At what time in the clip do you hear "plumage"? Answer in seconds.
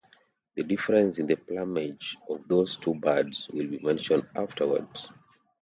1.35-2.17